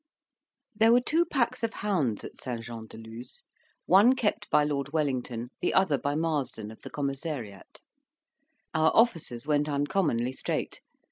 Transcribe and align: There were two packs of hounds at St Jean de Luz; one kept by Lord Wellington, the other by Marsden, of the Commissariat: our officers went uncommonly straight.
There 0.73 0.91
were 0.91 0.99
two 0.99 1.25
packs 1.27 1.61
of 1.61 1.73
hounds 1.73 2.23
at 2.23 2.41
St 2.41 2.63
Jean 2.63 2.87
de 2.87 2.97
Luz; 2.97 3.43
one 3.85 4.15
kept 4.15 4.49
by 4.49 4.63
Lord 4.63 4.91
Wellington, 4.93 5.49
the 5.61 5.75
other 5.75 5.95
by 5.99 6.15
Marsden, 6.15 6.71
of 6.71 6.81
the 6.81 6.89
Commissariat: 6.89 7.79
our 8.73 8.89
officers 8.95 9.45
went 9.45 9.69
uncommonly 9.69 10.33
straight. 10.33 10.81